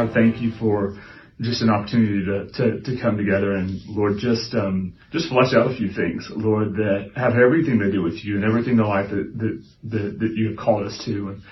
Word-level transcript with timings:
God, 0.00 0.14
thank 0.14 0.40
you 0.40 0.52
for 0.58 0.96
just 1.40 1.62
an 1.62 1.68
opportunity 1.68 2.24
to, 2.24 2.48
to, 2.52 2.80
to 2.82 3.02
come 3.02 3.16
together 3.16 3.52
and 3.52 3.80
Lord, 3.86 4.14
just, 4.18 4.54
um, 4.54 4.94
just 5.12 5.28
flesh 5.28 5.52
out 5.54 5.70
a 5.70 5.76
few 5.76 5.92
things, 5.92 6.26
Lord, 6.30 6.74
that 6.74 7.10
have 7.16 7.34
everything 7.34 7.78
to 7.80 7.92
do 7.92 8.02
with 8.02 8.24
you 8.24 8.36
and 8.36 8.44
everything 8.44 8.78
in 8.78 8.84
life 8.84 9.10
that, 9.10 9.32
that, 9.38 9.64
that, 9.90 10.18
that 10.20 10.32
you 10.34 10.50
have 10.50 10.58
called 10.58 10.86
us 10.86 11.02
to. 11.04 11.28
And, 11.28 11.42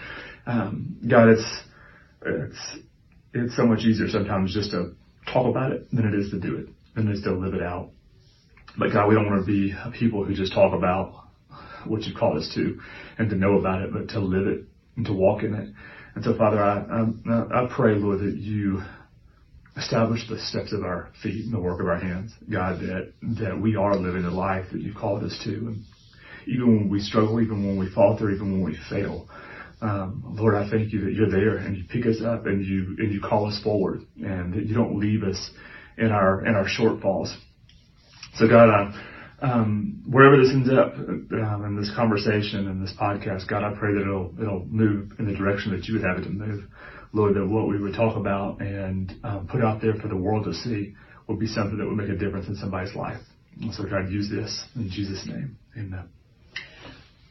um, 0.47 0.97
God, 1.07 1.29
it's, 1.29 1.61
it's, 2.25 2.77
it's 3.35 3.57
so 3.57 3.67
much 3.67 3.81
easier 3.81 4.09
sometimes 4.09 4.55
just 4.55 4.71
to 4.71 4.95
talk 5.31 5.47
about 5.47 5.73
it 5.73 5.91
than 5.91 6.07
it 6.07 6.15
is 6.15 6.31
to 6.31 6.41
do 6.41 6.57
it, 6.57 6.69
than 6.95 7.09
it 7.09 7.13
is 7.13 7.23
to 7.25 7.33
live 7.33 7.55
it 7.55 7.63
out. 7.63 7.91
But 8.79 8.93
God, 8.93 9.09
we 9.09 9.15
don't 9.15 9.27
want 9.27 9.45
to 9.45 9.47
be 9.47 9.75
people 9.99 10.25
who 10.25 10.35
just 10.35 10.55
talk 10.55 10.75
about 10.75 11.29
what 11.87 12.03
you've 12.03 12.17
called 12.17 12.39
us 12.39 12.51
to 12.55 12.79
and 13.19 13.29
to 13.29 13.37
know 13.37 13.59
about 13.59 13.83
it, 13.83 13.93
but 13.93 14.09
to 14.11 14.21
live 14.21 14.47
it 14.47 14.65
and 14.97 15.05
to 15.07 15.13
walk 15.13 15.43
in 15.43 15.55
it. 15.55 15.69
And 16.19 16.25
so, 16.25 16.37
Father, 16.37 16.61
I, 16.61 16.79
I, 17.31 17.63
I 17.63 17.69
pray, 17.73 17.95
Lord, 17.95 18.19
that 18.19 18.35
you 18.35 18.83
establish 19.77 20.29
the 20.29 20.41
steps 20.41 20.73
of 20.73 20.83
our 20.83 21.11
feet 21.23 21.45
and 21.45 21.55
the 21.55 21.61
work 21.61 21.81
of 21.81 21.87
our 21.87 22.01
hands. 22.01 22.33
God, 22.51 22.81
that, 22.81 23.13
that 23.41 23.61
we 23.61 23.77
are 23.77 23.95
living 23.95 24.25
the 24.25 24.31
life 24.33 24.67
that 24.73 24.81
you 24.81 24.93
called 24.93 25.23
us 25.23 25.41
to. 25.45 25.51
And 25.51 25.85
even 26.49 26.77
when 26.77 26.91
we 26.91 26.99
struggle, 26.99 27.41
even 27.41 27.65
when 27.65 27.79
we 27.79 27.89
falter, 27.95 28.33
even 28.33 28.51
when 28.51 28.65
we 28.65 28.77
fail, 28.91 29.29
um, 29.81 30.35
Lord, 30.37 30.57
I 30.57 30.69
thank 30.69 30.93
you 30.93 31.05
that 31.05 31.13
you're 31.13 31.31
there 31.31 31.59
and 31.59 31.77
you 31.77 31.85
pick 31.89 32.05
us 32.05 32.21
up 32.21 32.47
and 32.47 32.67
you, 32.67 32.97
and 32.99 33.13
you 33.13 33.21
call 33.21 33.47
us 33.47 33.63
forward 33.63 34.01
and 34.17 34.55
that 34.55 34.67
you 34.67 34.75
don't 34.75 34.99
leave 34.99 35.23
us 35.23 35.53
in 35.99 36.11
our, 36.11 36.45
in 36.45 36.57
our 36.57 36.67
shortfalls. 36.67 37.33
So 38.35 38.49
God, 38.49 38.71
I, 38.71 39.18
um, 39.41 40.03
wherever 40.09 40.37
this 40.37 40.51
ends 40.53 40.69
up 40.71 40.95
um, 40.97 41.65
in 41.65 41.77
this 41.77 41.91
conversation 41.95 42.69
and 42.69 42.83
this 42.83 42.93
podcast, 43.01 43.47
God, 43.47 43.63
I 43.63 43.73
pray 43.79 43.95
that 43.95 44.03
it'll 44.03 44.35
it'll 44.41 44.65
move 44.67 45.13
in 45.19 45.27
the 45.27 45.35
direction 45.35 45.73
that 45.73 45.87
you 45.87 45.95
would 45.95 46.03
have 46.03 46.19
it 46.19 46.25
to 46.25 46.31
move. 46.31 46.65
Lord, 47.13 47.35
that 47.37 47.47
what 47.47 47.69
we 47.69 47.81
would 47.81 47.95
talk 47.95 48.17
about 48.17 48.61
and 48.61 49.15
um, 49.25 49.47
put 49.47 49.65
out 49.65 49.81
there 49.81 49.95
for 49.95 50.09
the 50.09 50.17
world 50.17 50.45
to 50.45 50.53
see 50.53 50.95
would 51.27 51.39
be 51.39 51.47
something 51.47 51.79
that 51.79 51.87
would 51.87 51.97
make 51.97 52.11
a 52.11 52.17
difference 52.17 52.49
in 52.49 52.57
somebody's 52.57 52.95
life. 52.95 53.21
And 53.61 53.73
so 53.73 53.85
God, 53.85 54.11
use 54.11 54.29
this 54.31 54.65
in 54.75 54.91
Jesus' 54.91 55.25
name. 55.27 55.57
Amen. 55.77 56.09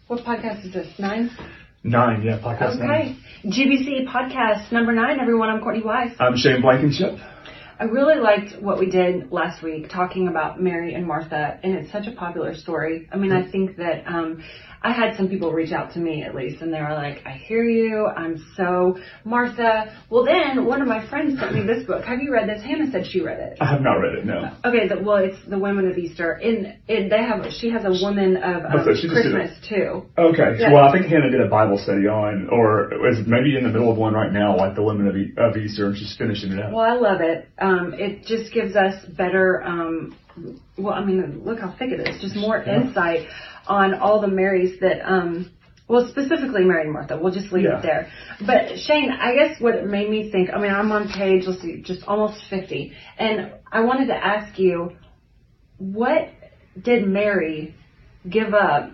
What 0.07 0.23
podcast 0.23 0.65
is 0.65 0.73
this? 0.73 0.87
Nine? 0.97 1.29
Nine, 1.83 2.23
yeah, 2.23 2.39
podcast 2.39 2.77
okay. 2.77 2.87
nine. 2.87 3.23
GBC 3.45 4.07
podcast 4.07 4.71
number 4.71 4.93
nine, 4.93 5.19
everyone. 5.19 5.49
I'm 5.49 5.61
Courtney 5.61 5.83
Wise. 5.83 6.11
I'm 6.19 6.35
Shane 6.35 6.61
Blankenship. 6.61 7.19
I 7.79 7.83
really 7.85 8.19
liked 8.19 8.61
what 8.61 8.79
we 8.79 8.89
did 8.89 9.31
last 9.31 9.61
week 9.61 9.89
talking 9.89 10.27
about 10.27 10.59
Mary 10.61 10.93
and 10.95 11.05
Martha, 11.05 11.59
and 11.63 11.75
it's 11.75 11.91
such 11.91 12.07
a 12.07 12.11
popular 12.11 12.55
story. 12.55 13.07
I 13.11 13.17
mean, 13.17 13.31
I 13.31 13.49
think 13.51 13.77
that 13.77 14.07
um, 14.07 14.43
I 14.81 14.91
had 14.93 15.15
some 15.15 15.27
people 15.29 15.51
reach 15.53 15.71
out 15.71 15.93
to 15.93 15.99
me 15.99 16.23
at 16.23 16.33
least, 16.33 16.61
and 16.61 16.73
they 16.73 16.81
were 16.81 16.93
like, 16.93 17.21
"I 17.25 17.31
hear 17.31 17.63
you. 17.63 18.07
I'm 18.07 18.43
so 18.55 18.97
Martha." 19.23 19.95
Well, 20.09 20.25
then 20.25 20.65
one 20.65 20.81
of 20.81 20.87
my 20.87 21.07
friends 21.07 21.39
sent 21.39 21.53
me 21.53 21.63
this 21.65 21.85
book. 21.85 22.03
Have 22.05 22.19
you 22.21 22.31
read 22.31 22.49
this? 22.49 22.63
Hannah 22.63 22.89
said 22.91 23.05
she 23.05 23.21
read 23.21 23.39
it. 23.39 23.57
I 23.61 23.65
have 23.71 23.81
not 23.81 23.95
read 23.95 24.15
it. 24.19 24.25
No. 24.25 24.53
Okay. 24.65 24.87
The, 24.87 25.01
well, 25.03 25.17
it's 25.17 25.37
the 25.47 25.59
Women 25.59 25.87
of 25.89 25.97
Easter. 25.97 26.33
In 26.33 26.77
it, 26.87 27.09
they 27.09 27.23
have. 27.23 27.45
She 27.51 27.69
has 27.69 27.85
a 27.85 27.93
Woman 28.03 28.37
of 28.37 28.65
um, 28.65 28.71
Christmas 28.85 29.51
too. 29.67 30.05
Okay. 30.17 30.57
Yeah. 30.59 30.73
Well, 30.73 30.85
I 30.85 30.91
think 30.93 31.05
Hannah 31.07 31.29
did 31.29 31.41
a 31.41 31.49
Bible 31.49 31.77
study 31.77 32.07
on, 32.07 32.49
or 32.51 32.89
is 33.11 33.19
maybe 33.27 33.57
in 33.57 33.63
the 33.63 33.69
middle 33.69 33.91
of 33.91 33.97
one 33.97 34.13
right 34.13 34.31
now, 34.31 34.55
like 34.57 34.75
the 34.75 34.83
Women 34.83 35.07
of, 35.07 35.15
e- 35.15 35.33
of 35.37 35.57
Easter, 35.57 35.87
and 35.87 35.97
she's 35.97 36.15
finishing 36.17 36.51
it 36.51 36.59
up. 36.59 36.71
Well, 36.71 36.85
I 36.85 36.93
love 36.93 37.21
it. 37.21 37.49
Um, 37.59 37.66
it 37.93 38.25
just 38.25 38.53
gives 38.53 38.75
us 38.75 39.05
better. 39.17 39.63
Um, 39.63 40.17
well, 40.77 40.93
I 40.93 41.03
mean, 41.03 41.41
look 41.43 41.59
how 41.59 41.75
thick 41.77 41.89
it 41.91 42.07
is. 42.07 42.21
Just 42.21 42.35
more 42.35 42.63
yeah. 42.65 42.81
insight 42.81 43.27
on 43.67 43.93
all 43.95 44.21
the 44.21 44.27
Marys 44.27 44.79
that, 44.81 45.01
um, 45.09 45.51
well, 45.87 46.07
specifically 46.09 46.63
Mary 46.63 46.83
and 46.83 46.93
Martha. 46.93 47.17
We'll 47.21 47.33
just 47.33 47.51
leave 47.51 47.65
yeah. 47.65 47.79
it 47.79 47.81
there. 47.81 48.11
But 48.45 48.77
Shane, 48.77 49.09
I 49.11 49.33
guess 49.33 49.59
what 49.59 49.75
it 49.75 49.85
made 49.85 50.09
me 50.09 50.31
think, 50.31 50.49
I 50.53 50.59
mean, 50.59 50.71
I'm 50.71 50.91
on 50.91 51.09
page, 51.09 51.43
let's 51.47 51.61
see, 51.61 51.81
just 51.81 52.03
almost 52.07 52.41
50. 52.49 52.93
And 53.17 53.53
I 53.71 53.81
wanted 53.81 54.07
to 54.07 54.15
ask 54.15 54.59
you, 54.59 54.95
what 55.77 56.29
did 56.81 57.07
Mary 57.07 57.75
give 58.29 58.53
up, 58.53 58.91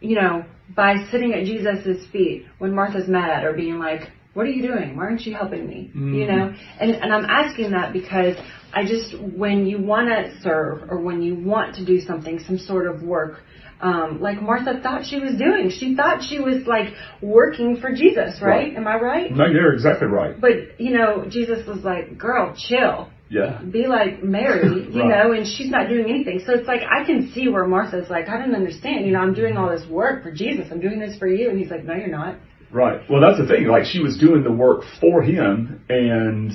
you 0.00 0.16
know, 0.16 0.44
by 0.74 1.06
sitting 1.10 1.32
at 1.34 1.44
Jesus' 1.44 2.06
feet 2.10 2.46
when 2.58 2.74
Martha's 2.74 3.08
mad 3.08 3.30
at 3.30 3.42
her, 3.42 3.52
being 3.52 3.78
like, 3.78 4.10
what 4.34 4.46
are 4.46 4.50
you 4.50 4.62
doing? 4.62 4.96
Why 4.96 5.04
aren't 5.04 5.22
you 5.22 5.34
helping 5.34 5.66
me? 5.66 5.90
Mm-hmm. 5.90 6.14
You 6.14 6.26
know? 6.26 6.54
And, 6.80 6.90
and 6.90 7.12
I'm 7.12 7.24
asking 7.24 7.70
that 7.70 7.92
because 7.92 8.36
I 8.72 8.84
just, 8.84 9.14
when 9.20 9.66
you 9.66 9.80
want 9.80 10.08
to 10.08 10.40
serve 10.42 10.90
or 10.90 11.00
when 11.00 11.22
you 11.22 11.36
want 11.36 11.76
to 11.76 11.86
do 11.86 12.00
something, 12.00 12.40
some 12.46 12.58
sort 12.58 12.88
of 12.88 13.02
work, 13.02 13.40
um, 13.80 14.20
like 14.20 14.42
Martha 14.42 14.80
thought 14.82 15.04
she 15.06 15.20
was 15.20 15.36
doing. 15.36 15.70
She 15.70 15.94
thought 15.94 16.22
she 16.22 16.40
was 16.40 16.66
like 16.66 16.94
working 17.22 17.76
for 17.80 17.92
Jesus, 17.92 18.40
right? 18.42 18.72
right. 18.72 18.76
Am 18.76 18.88
I 18.88 18.96
right? 18.96 19.30
No, 19.30 19.46
you're 19.46 19.72
exactly 19.72 20.08
right. 20.08 20.40
But, 20.40 20.80
you 20.80 20.96
know, 20.96 21.26
Jesus 21.28 21.66
was 21.66 21.84
like, 21.84 22.18
girl, 22.18 22.56
chill. 22.56 23.10
Yeah. 23.30 23.60
Be 23.62 23.86
like 23.86 24.22
Mary, 24.22 24.88
you 24.90 25.00
right. 25.00 25.08
know, 25.08 25.32
and 25.32 25.46
she's 25.46 25.70
not 25.70 25.88
doing 25.88 26.08
anything. 26.08 26.42
So 26.46 26.54
it's 26.54 26.68
like, 26.68 26.82
I 26.82 27.04
can 27.04 27.32
see 27.32 27.48
where 27.48 27.66
Martha's 27.66 28.08
like, 28.10 28.28
I 28.28 28.38
don't 28.38 28.54
understand. 28.54 29.06
You 29.06 29.12
know, 29.12 29.20
I'm 29.20 29.34
doing 29.34 29.56
all 29.56 29.70
this 29.70 29.86
work 29.88 30.22
for 30.22 30.30
Jesus. 30.32 30.68
I'm 30.70 30.80
doing 30.80 30.98
this 30.98 31.18
for 31.18 31.26
you. 31.26 31.50
And 31.50 31.58
he's 31.58 31.70
like, 31.70 31.84
no, 31.84 31.94
you're 31.94 32.08
not. 32.08 32.36
Right. 32.74 33.08
Well, 33.08 33.20
that's 33.20 33.38
the 33.38 33.46
thing. 33.46 33.68
Like 33.68 33.84
she 33.84 34.00
was 34.00 34.18
doing 34.18 34.42
the 34.42 34.50
work 34.50 34.82
for 35.00 35.22
him, 35.22 35.80
and 35.88 36.50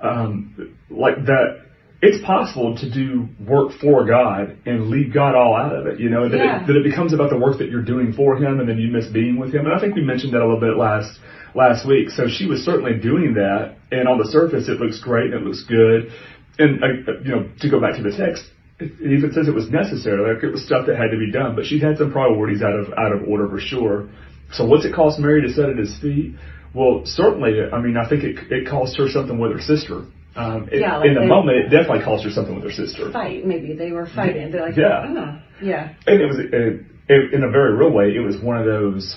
um, 0.00 0.76
like 0.90 1.24
that. 1.26 1.60
It's 2.04 2.18
possible 2.26 2.76
to 2.78 2.90
do 2.90 3.28
work 3.38 3.70
for 3.80 4.04
God 4.04 4.58
and 4.66 4.90
leave 4.90 5.14
God 5.14 5.36
all 5.36 5.54
out 5.54 5.72
of 5.72 5.86
it. 5.86 6.00
You 6.00 6.10
know 6.10 6.28
that, 6.28 6.36
yeah. 6.36 6.64
it, 6.64 6.66
that 6.66 6.74
it 6.74 6.82
becomes 6.82 7.12
about 7.12 7.30
the 7.30 7.38
work 7.38 7.58
that 7.58 7.70
you're 7.70 7.84
doing 7.84 8.12
for 8.12 8.34
Him, 8.36 8.58
and 8.58 8.68
then 8.68 8.76
you 8.76 8.90
miss 8.90 9.06
being 9.06 9.38
with 9.38 9.54
Him. 9.54 9.66
And 9.66 9.72
I 9.72 9.78
think 9.78 9.94
we 9.94 10.02
mentioned 10.02 10.34
that 10.34 10.42
a 10.42 10.44
little 10.44 10.58
bit 10.58 10.76
last 10.76 11.16
last 11.54 11.86
week. 11.86 12.10
So 12.10 12.26
she 12.26 12.46
was 12.46 12.64
certainly 12.64 12.98
doing 12.98 13.34
that, 13.34 13.76
and 13.92 14.08
on 14.08 14.18
the 14.18 14.26
surface 14.26 14.68
it 14.68 14.80
looks 14.80 14.98
great 14.98 15.32
and 15.32 15.46
it 15.46 15.46
looks 15.46 15.62
good. 15.62 16.10
And 16.58 16.82
uh, 16.82 17.22
you 17.22 17.30
know, 17.30 17.48
to 17.60 17.70
go 17.70 17.78
back 17.78 17.94
to 17.94 18.02
the 18.02 18.10
text, 18.10 18.50
it 18.80 18.98
even 18.98 19.30
says 19.30 19.46
it 19.46 19.54
was 19.54 19.70
necessary. 19.70 20.18
Like 20.26 20.42
it 20.42 20.50
was 20.50 20.66
stuff 20.66 20.86
that 20.90 20.98
had 20.98 21.14
to 21.14 21.18
be 21.22 21.30
done, 21.30 21.54
but 21.54 21.66
she 21.66 21.78
had 21.78 21.98
some 21.98 22.10
priorities 22.10 22.62
out 22.62 22.74
of 22.74 22.90
out 22.98 23.12
of 23.14 23.28
order 23.28 23.46
for 23.46 23.60
sure. 23.60 24.10
So 24.52 24.64
what's 24.66 24.84
it 24.84 24.94
cost 24.94 25.18
Mary 25.18 25.42
to 25.42 25.52
sit 25.52 25.68
at 25.68 25.76
his 25.76 25.98
feet? 26.00 26.36
Well, 26.74 27.02
certainly, 27.04 27.60
I 27.72 27.80
mean, 27.80 27.96
I 27.96 28.08
think 28.08 28.24
it, 28.24 28.50
it 28.50 28.68
cost 28.68 28.96
her 28.98 29.08
something 29.08 29.38
with 29.38 29.52
her 29.52 29.60
sister. 29.60 30.06
Um, 30.34 30.68
it, 30.72 30.80
yeah, 30.80 30.96
like 30.96 31.08
in 31.08 31.14
the 31.14 31.26
moment, 31.26 31.58
it 31.58 31.62
definitely 31.64 32.04
cost 32.04 32.24
her 32.24 32.30
something 32.30 32.54
with 32.54 32.64
her 32.64 32.70
sister. 32.70 33.12
Fight, 33.12 33.44
maybe 33.44 33.74
they 33.74 33.92
were 33.92 34.06
fighting. 34.06 34.50
They're 34.50 34.68
like, 34.68 34.76
yeah, 34.76 35.04
oh, 35.06 35.38
yeah. 35.62 35.94
And 36.06 36.20
it 36.22 36.26
was, 36.26 36.38
it, 36.38 36.86
it, 37.08 37.34
in 37.34 37.44
a 37.44 37.50
very 37.50 37.76
real 37.76 37.92
way, 37.92 38.14
it 38.14 38.20
was 38.20 38.40
one 38.42 38.56
of 38.56 38.64
those 38.64 39.14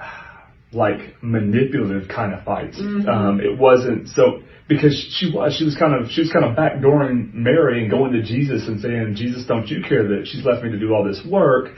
like 0.72 1.22
manipulative 1.22 2.08
kind 2.08 2.34
of 2.34 2.44
fights. 2.44 2.80
Mm-hmm. 2.80 3.08
Um, 3.08 3.40
it 3.40 3.56
wasn't 3.56 4.08
so 4.08 4.42
because 4.68 4.94
she 5.16 5.30
was 5.32 5.54
she 5.54 5.64
was 5.64 5.76
kind 5.76 5.94
of 5.94 6.10
she 6.10 6.22
was 6.22 6.32
kind 6.32 6.44
of 6.44 6.56
backdooring 6.56 7.32
Mary 7.32 7.82
and 7.82 7.90
going 7.90 8.12
to 8.12 8.22
Jesus 8.22 8.66
and 8.66 8.80
saying, 8.80 9.14
Jesus, 9.14 9.46
don't 9.46 9.68
you 9.68 9.82
care 9.88 10.08
that 10.08 10.26
she's 10.26 10.44
left 10.44 10.64
me 10.64 10.72
to 10.72 10.78
do 10.78 10.92
all 10.92 11.04
this 11.04 11.22
work? 11.24 11.72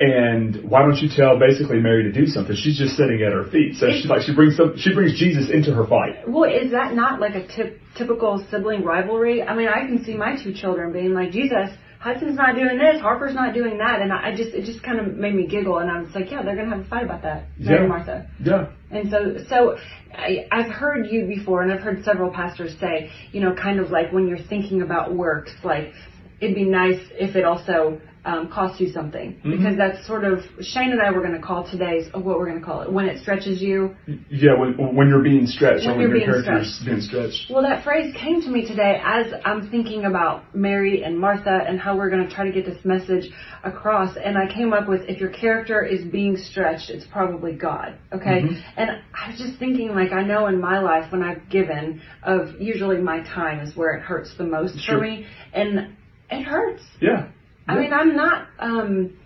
And 0.00 0.70
why 0.70 0.80
don't 0.80 0.96
you 0.96 1.10
tell 1.14 1.38
basically 1.38 1.78
Mary 1.78 2.04
to 2.04 2.12
do 2.12 2.26
something? 2.26 2.56
She's 2.56 2.78
just 2.78 2.96
sitting 2.96 3.20
at 3.22 3.32
her 3.32 3.44
feet. 3.50 3.76
So 3.76 3.86
she 3.90 4.08
like 4.08 4.22
she 4.22 4.34
brings 4.34 4.56
some, 4.56 4.72
she 4.78 4.94
brings 4.94 5.18
Jesus 5.18 5.50
into 5.52 5.74
her 5.74 5.86
fight. 5.86 6.26
Well, 6.26 6.50
is 6.50 6.70
that 6.70 6.94
not 6.94 7.20
like 7.20 7.34
a 7.34 7.46
tip, 7.46 7.78
typical 7.98 8.42
sibling 8.50 8.82
rivalry? 8.82 9.42
I 9.42 9.54
mean, 9.54 9.68
I 9.68 9.86
can 9.86 10.02
see 10.02 10.16
my 10.16 10.42
two 10.42 10.54
children 10.54 10.90
being 10.90 11.12
like, 11.12 11.32
Jesus, 11.32 11.68
Hudson's 12.00 12.36
not 12.36 12.54
doing 12.54 12.78
this, 12.78 12.98
Harper's 13.02 13.34
not 13.34 13.52
doing 13.52 13.76
that, 13.76 14.00
and 14.00 14.10
I 14.10 14.34
just 14.34 14.54
it 14.54 14.64
just 14.64 14.82
kind 14.82 14.98
of 14.98 15.16
made 15.16 15.34
me 15.34 15.46
giggle, 15.46 15.78
and 15.78 15.90
I 15.90 16.00
was 16.00 16.14
like, 16.14 16.30
yeah, 16.30 16.42
they're 16.42 16.56
gonna 16.56 16.70
have 16.70 16.86
a 16.86 16.88
fight 16.88 17.04
about 17.04 17.20
that, 17.22 17.48
Mary 17.58 17.74
yeah. 17.74 17.80
and 17.80 17.88
Martha. 17.90 18.30
Yeah. 18.42 18.68
And 18.90 19.10
so 19.10 19.44
so 19.50 19.76
I, 20.14 20.46
I've 20.50 20.70
heard 20.70 21.08
you 21.10 21.26
before, 21.26 21.60
and 21.60 21.70
I've 21.70 21.82
heard 21.82 22.02
several 22.04 22.30
pastors 22.30 22.74
say, 22.80 23.10
you 23.32 23.42
know, 23.42 23.54
kind 23.54 23.78
of 23.78 23.90
like 23.90 24.12
when 24.12 24.28
you're 24.28 24.38
thinking 24.38 24.80
about 24.80 25.14
works, 25.14 25.52
like 25.62 25.92
it'd 26.40 26.56
be 26.56 26.64
nice 26.64 27.00
if 27.12 27.36
it 27.36 27.44
also 27.44 28.00
um, 28.24 28.50
costs 28.52 28.80
you 28.80 28.90
something 28.90 29.32
mm-hmm. 29.32 29.50
because 29.50 29.76
that's 29.76 30.06
sort 30.06 30.24
of 30.24 30.40
Shane 30.60 30.92
and 30.92 31.00
I 31.00 31.10
were 31.10 31.20
going 31.20 31.38
to 31.38 31.40
call 31.40 31.68
today's 31.70 32.08
what 32.12 32.24
we're 32.24 32.48
going 32.48 32.60
to 32.60 32.64
call 32.64 32.82
it 32.82 32.92
when 32.92 33.06
it 33.06 33.22
stretches 33.22 33.62
you. 33.62 33.94
Yeah, 34.28 34.58
when, 34.58 34.74
when 34.94 35.08
you're 35.08 35.22
being 35.22 35.46
stretched 35.46 35.86
when, 35.86 35.98
when 35.98 36.10
you're 36.10 36.18
being 36.18 36.42
stretched. 36.42 36.84
being 36.84 37.00
stretched. 37.00 37.50
Well, 37.50 37.62
that 37.62 37.84
phrase 37.84 38.14
came 38.14 38.42
to 38.42 38.48
me 38.48 38.66
today 38.66 39.00
as 39.04 39.32
I'm 39.44 39.70
thinking 39.70 40.04
about 40.04 40.54
Mary 40.54 41.02
and 41.02 41.18
Martha 41.18 41.60
and 41.66 41.80
how 41.80 41.96
we're 41.96 42.10
going 42.10 42.26
to 42.28 42.34
try 42.34 42.44
to 42.44 42.52
get 42.52 42.66
this 42.66 42.84
message 42.84 43.30
across. 43.64 44.16
And 44.22 44.36
I 44.36 44.52
came 44.52 44.72
up 44.72 44.88
with 44.88 45.02
if 45.08 45.20
your 45.20 45.30
character 45.30 45.84
is 45.84 46.04
being 46.04 46.36
stretched, 46.36 46.90
it's 46.90 47.06
probably 47.10 47.54
God. 47.54 47.96
Okay, 48.12 48.42
mm-hmm. 48.42 48.60
and 48.76 48.90
I 49.14 49.30
was 49.30 49.38
just 49.38 49.58
thinking 49.58 49.94
like 49.94 50.12
I 50.12 50.22
know 50.22 50.46
in 50.46 50.60
my 50.60 50.80
life 50.80 51.10
when 51.12 51.22
I've 51.22 51.48
given 51.48 52.02
of 52.22 52.60
usually 52.60 52.98
my 52.98 53.20
time 53.22 53.60
is 53.60 53.76
where 53.76 53.94
it 53.94 54.02
hurts 54.02 54.34
the 54.36 54.44
most 54.44 54.78
sure. 54.80 54.98
for 54.98 55.02
me 55.02 55.26
and 55.52 55.96
it 56.30 56.42
hurts. 56.42 56.82
Yeah. 57.00 57.28
I 57.70 57.78
mean, 57.78 57.92
I'm 57.92 58.16
not. 58.16 58.48
um 58.58 59.16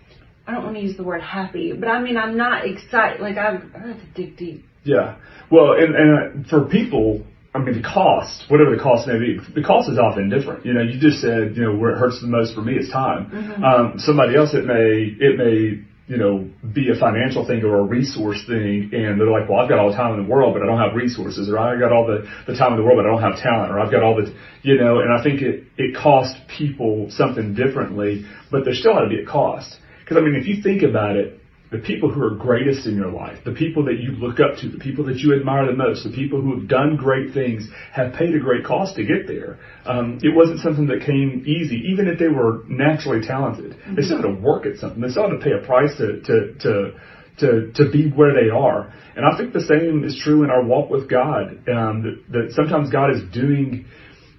I 0.47 0.53
don't 0.53 0.63
want 0.63 0.75
to 0.75 0.81
use 0.81 0.95
the 0.95 1.03
word 1.03 1.21
happy, 1.21 1.73
but 1.73 1.87
I 1.87 2.01
mean, 2.01 2.17
I'm 2.17 2.37
not 2.37 2.65
excited. 2.65 3.19
Like 3.19 3.37
I'm, 3.37 3.71
I 3.75 3.87
have 3.87 3.97
to 3.99 4.05
dig 4.13 4.37
deep. 4.37 4.63
Yeah. 4.83 5.17
Well, 5.51 5.73
and 5.73 5.95
and 5.95 6.47
for 6.47 6.65
people, 6.65 7.25
I 7.53 7.59
mean, 7.59 7.81
the 7.81 7.87
cost, 7.87 8.43
whatever 8.49 8.75
the 8.75 8.81
cost 8.81 9.07
may 9.07 9.17
be, 9.17 9.39
the 9.55 9.63
cost 9.65 9.89
is 9.89 9.97
often 9.97 10.29
different. 10.29 10.65
You 10.65 10.73
know, 10.73 10.81
you 10.81 10.99
just 10.99 11.19
said, 11.21 11.55
you 11.55 11.63
know, 11.63 11.75
where 11.75 11.91
it 11.95 11.97
hurts 11.97 12.21
the 12.21 12.27
most 12.27 12.53
for 12.53 12.61
me 12.61 12.73
is 12.75 12.89
time. 12.89 13.31
Mm-hmm. 13.31 13.63
Um, 13.63 13.93
somebody 13.97 14.35
else, 14.35 14.53
it 14.53 14.65
may 14.65 15.15
it 15.19 15.37
may 15.37 15.83
you 16.07 16.17
know, 16.17 16.47
be 16.73 16.89
a 16.91 16.99
financial 16.99 17.47
thing 17.47 17.63
or 17.63 17.79
a 17.79 17.83
resource 17.83 18.43
thing. 18.45 18.91
And 18.93 19.19
they're 19.19 19.29
like, 19.29 19.49
well, 19.49 19.59
I've 19.59 19.69
got 19.69 19.79
all 19.79 19.89
the 19.89 19.97
time 19.97 20.13
in 20.13 20.23
the 20.23 20.29
world, 20.29 20.53
but 20.53 20.61
I 20.61 20.67
don't 20.67 20.79
have 20.79 20.95
resources, 20.95 21.49
or 21.49 21.57
I've 21.57 21.79
got 21.79 21.91
all 21.91 22.05
the, 22.05 22.29
the 22.45 22.55
time 22.55 22.73
in 22.73 22.77
the 22.77 22.85
world, 22.85 22.97
but 23.01 23.07
I 23.07 23.09
don't 23.09 23.21
have 23.21 23.41
talent, 23.41 23.71
or 23.71 23.79
I've 23.79 23.91
got 23.91 24.03
all 24.03 24.15
the, 24.15 24.31
you 24.61 24.77
know, 24.77 24.99
and 24.99 25.11
I 25.11 25.23
think 25.23 25.41
it, 25.41 25.63
it 25.77 25.95
costs 25.95 26.37
people 26.57 27.07
something 27.09 27.55
differently, 27.55 28.25
but 28.51 28.65
there 28.65 28.73
still 28.73 28.93
ought 28.93 29.01
to 29.01 29.09
be 29.09 29.21
a 29.21 29.25
cost. 29.25 29.77
Because 30.01 30.17
I 30.17 30.21
mean, 30.21 30.35
if 30.35 30.45
you 30.45 30.61
think 30.61 30.83
about 30.83 31.15
it, 31.15 31.41
the 31.75 31.81
people 31.81 32.09
who 32.09 32.23
are 32.23 32.35
greatest 32.35 32.87
in 32.87 32.95
your 32.95 33.11
life, 33.11 33.37
the 33.43 33.51
people 33.51 33.83
that 33.85 33.99
you 33.99 34.11
look 34.11 34.39
up 34.39 34.57
to, 34.61 34.69
the 34.69 34.79
people 34.79 35.03
that 35.05 35.17
you 35.17 35.35
admire 35.35 35.65
the 35.65 35.73
most, 35.73 36.03
the 36.03 36.11
people 36.11 36.41
who 36.41 36.57
have 36.57 36.69
done 36.69 36.95
great 36.95 37.33
things 37.33 37.67
have 37.91 38.13
paid 38.13 38.33
a 38.33 38.39
great 38.39 38.63
cost 38.63 38.95
to 38.95 39.03
get 39.03 39.27
there. 39.27 39.59
Um, 39.85 40.19
it 40.23 40.33
wasn't 40.33 40.61
something 40.61 40.87
that 40.87 41.05
came 41.05 41.43
easy, 41.45 41.83
even 41.91 42.07
if 42.07 42.17
they 42.17 42.29
were 42.29 42.63
naturally 42.69 43.25
talented. 43.25 43.71
Mm-hmm. 43.71 43.95
They 43.95 44.03
still 44.03 44.21
had 44.21 44.27
to 44.27 44.39
work 44.39 44.65
at 44.65 44.77
something. 44.77 45.01
They 45.01 45.09
still 45.09 45.29
had 45.29 45.37
to 45.37 45.43
pay 45.43 45.51
a 45.51 45.65
price 45.65 45.91
to, 45.97 46.21
to, 46.21 46.53
to, 46.59 46.91
to, 47.39 47.71
to 47.75 47.91
be 47.91 48.09
where 48.09 48.33
they 48.33 48.49
are. 48.49 48.93
And 49.17 49.25
I 49.25 49.37
think 49.37 49.51
the 49.51 49.61
same 49.61 50.05
is 50.05 50.19
true 50.23 50.43
in 50.43 50.49
our 50.49 50.63
walk 50.63 50.89
with 50.89 51.09
God, 51.09 51.67
um, 51.67 52.03
that, 52.03 52.23
that 52.29 52.53
sometimes 52.55 52.89
God 52.89 53.11
is 53.11 53.21
doing, 53.33 53.85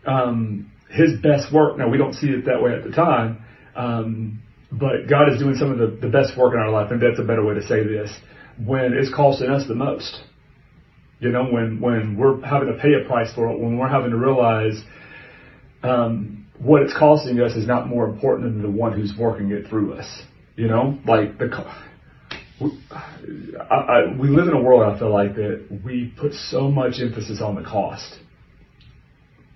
um, 0.07 0.71
his 0.89 1.21
best 1.21 1.53
work. 1.53 1.77
Now 1.77 1.89
we 1.89 1.99
don't 1.99 2.15
see 2.15 2.29
it 2.29 2.47
that 2.47 2.63
way 2.63 2.73
at 2.73 2.85
the 2.85 2.93
time. 2.93 3.45
Um, 3.75 4.43
but 4.71 5.09
God 5.09 5.33
is 5.33 5.39
doing 5.39 5.55
some 5.57 5.71
of 5.71 5.79
the, 5.79 5.97
the 6.01 6.09
best 6.09 6.37
work 6.37 6.55
in 6.55 6.61
our 6.61 6.71
life, 6.71 6.91
and 6.91 7.01
that's 7.01 7.19
a 7.19 7.25
better 7.25 7.45
way 7.45 7.55
to 7.55 7.63
say 7.63 7.85
this, 7.85 8.11
when 8.65 8.93
it's 8.93 9.13
costing 9.15 9.49
us 9.49 9.67
the 9.69 9.75
most. 9.75 10.23
You 11.19 11.31
know, 11.31 11.45
when, 11.45 11.81
when 11.81 12.17
we're 12.17 12.41
having 12.43 12.69
to 12.69 12.75
pay 12.75 12.93
a 12.93 13.07
price 13.07 13.33
for 13.35 13.51
it, 13.51 13.59
when 13.59 13.79
we're 13.79 13.89
having 13.89 14.11
to 14.11 14.17
realize 14.17 14.83
um, 15.83 16.47
what 16.59 16.83
it's 16.83 16.97
costing 16.97 17.41
us 17.41 17.53
is 17.53 17.67
not 17.67 17.89
more 17.89 18.07
important 18.07 18.53
than 18.53 18.63
the 18.63 18.71
one 18.71 18.93
who's 18.93 19.15
working 19.19 19.51
it 19.51 19.69
through 19.69 19.95
us. 19.95 20.23
You 20.57 20.69
know, 20.69 20.99
like 21.07 21.39
the 21.39 21.49
we, 22.61 22.71
I, 23.71 23.75
I, 23.75 24.17
we 24.19 24.29
live 24.29 24.49
in 24.49 24.55
a 24.55 24.61
world 24.61 24.95
I 24.95 24.99
feel 24.99 25.13
like 25.13 25.35
that 25.35 25.81
we 25.85 26.15
put 26.19 26.33
so 26.33 26.71
much 26.71 26.95
emphasis 27.01 27.43
on 27.43 27.55
the 27.55 27.63
cost 27.63 28.19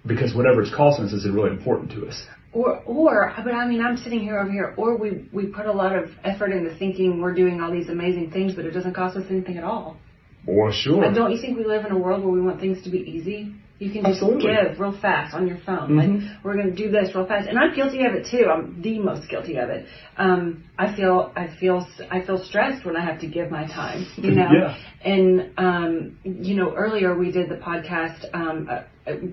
because 0.06 0.34
whatever 0.34 0.62
it's 0.62 0.74
costing 0.74 1.06
us 1.06 1.12
is 1.12 1.26
really 1.28 1.50
important 1.50 1.90
to 1.92 2.06
us. 2.06 2.22
Or, 2.52 2.82
or, 2.84 3.32
but 3.44 3.54
I 3.54 3.66
mean, 3.68 3.80
I'm 3.80 3.96
sitting 3.96 4.20
here 4.20 4.38
over 4.38 4.50
here, 4.50 4.74
or 4.76 4.96
we, 4.96 5.28
we 5.32 5.46
put 5.46 5.66
a 5.66 5.72
lot 5.72 5.94
of 5.94 6.10
effort 6.24 6.50
into 6.50 6.74
thinking 6.76 7.20
we're 7.20 7.34
doing 7.34 7.60
all 7.60 7.70
these 7.70 7.88
amazing 7.88 8.32
things, 8.32 8.54
but 8.54 8.64
it 8.64 8.72
doesn't 8.72 8.92
cost 8.92 9.16
us 9.16 9.24
anything 9.30 9.56
at 9.56 9.62
all. 9.62 9.96
Or 10.46 10.72
sure. 10.72 11.02
But 11.02 11.14
don't 11.14 11.32
you 11.32 11.40
think 11.40 11.58
we 11.58 11.64
live 11.64 11.84
in 11.84 11.92
a 11.92 11.98
world 11.98 12.24
where 12.24 12.32
we 12.32 12.40
want 12.40 12.60
things 12.60 12.82
to 12.84 12.90
be 12.90 12.98
easy? 12.98 13.54
You 13.80 13.90
can 13.90 14.02
just 14.02 14.20
Absolutely. 14.20 14.52
give 14.52 14.78
real 14.78 14.98
fast 15.00 15.34
on 15.34 15.46
your 15.46 15.56
phone. 15.64 15.92
Mm-hmm. 15.92 16.26
Like 16.26 16.44
we're 16.44 16.54
going 16.54 16.68
to 16.68 16.76
do 16.76 16.90
this 16.90 17.14
real 17.14 17.26
fast, 17.26 17.48
and 17.48 17.58
I'm 17.58 17.74
guilty 17.74 18.04
of 18.04 18.12
it 18.12 18.26
too. 18.30 18.44
I'm 18.46 18.82
the 18.82 18.98
most 18.98 19.30
guilty 19.30 19.56
of 19.56 19.70
it. 19.70 19.86
Um, 20.18 20.64
I 20.78 20.94
feel 20.94 21.32
I 21.34 21.48
feel 21.58 21.88
I 22.10 22.20
feel 22.20 22.44
stressed 22.44 22.84
when 22.84 22.94
I 22.94 23.02
have 23.02 23.20
to 23.22 23.26
give 23.26 23.50
my 23.50 23.66
time. 23.66 24.06
You 24.18 24.32
know, 24.32 24.48
yeah. 24.52 24.76
and 25.02 25.50
um, 25.56 26.18
you 26.24 26.56
know 26.56 26.74
earlier 26.74 27.16
we 27.16 27.32
did 27.32 27.48
the 27.48 27.56
podcast 27.56 28.26
um, 28.34 28.68
uh, 28.70 28.82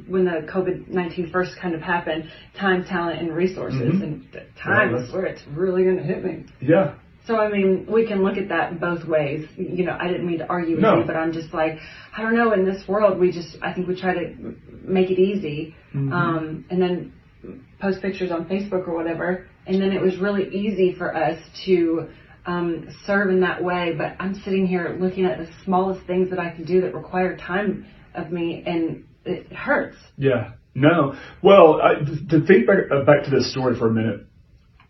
when 0.07 0.23
the 0.23 0.47
COVID 0.49 0.87
nineteen 0.87 1.29
first 1.29 1.51
kind 1.61 1.75
of 1.75 1.81
happened. 1.81 2.31
Time, 2.57 2.85
talent, 2.85 3.19
and 3.19 3.35
resources, 3.35 3.81
mm-hmm. 3.81 4.01
and 4.01 4.27
time 4.63 4.95
is 4.95 5.11
where 5.11 5.25
it's 5.25 5.41
really 5.49 5.83
going 5.83 5.97
to 5.97 6.03
hit 6.03 6.23
me. 6.23 6.45
Yeah. 6.61 6.95
So 7.27 7.37
I 7.37 7.49
mean, 7.49 7.85
we 7.91 8.07
can 8.07 8.23
look 8.23 8.37
at 8.37 8.47
that 8.49 8.79
both 8.79 9.05
ways. 9.05 9.47
You 9.57 9.85
know, 9.85 9.97
I 9.99 10.07
didn't 10.07 10.25
mean 10.25 10.39
to 10.39 10.47
argue 10.47 10.75
with 10.75 10.83
no. 10.83 10.99
you, 10.99 11.03
but 11.05 11.17
I'm 11.17 11.33
just 11.33 11.53
like, 11.53 11.77
I 12.15 12.21
don't 12.21 12.35
know. 12.35 12.53
In 12.53 12.63
this 12.65 12.87
world, 12.87 13.19
we 13.19 13.31
just, 13.31 13.57
I 13.61 13.73
think 13.73 13.87
we 13.87 13.99
try 13.99 14.13
to 14.13 14.55
make 14.81 15.11
it 15.11 15.19
easy, 15.19 15.75
mm-hmm. 15.93 16.13
um, 16.13 16.65
and 16.69 16.81
then 16.81 17.13
post 17.81 18.01
pictures 18.01 18.31
on 18.31 18.45
Facebook 18.45 18.87
or 18.87 18.95
whatever. 18.95 19.47
And 19.65 19.81
then 19.81 19.91
it 19.91 20.01
was 20.01 20.17
really 20.17 20.47
easy 20.55 20.95
for 20.97 21.13
us 21.13 21.37
to 21.65 22.07
um, 22.45 22.87
serve 23.05 23.29
in 23.29 23.41
that 23.41 23.61
way. 23.61 23.93
But 23.97 24.15
I'm 24.19 24.35
sitting 24.45 24.65
here 24.65 24.97
looking 24.97 25.25
at 25.25 25.37
the 25.37 25.49
smallest 25.65 26.07
things 26.07 26.29
that 26.29 26.39
I 26.39 26.51
can 26.51 26.63
do 26.63 26.79
that 26.81 26.95
require 26.95 27.35
time 27.35 27.85
of 28.15 28.31
me, 28.31 28.63
and 28.65 29.03
it 29.25 29.51
hurts. 29.51 29.97
Yeah. 30.17 30.53
No. 30.73 31.15
Well, 31.41 31.81
I, 31.81 31.95
to 32.29 32.45
think 32.45 32.67
back, 32.67 32.89
back 33.05 33.23
to 33.25 33.31
this 33.31 33.51
story 33.51 33.77
for 33.77 33.87
a 33.87 33.93
minute, 33.93 34.26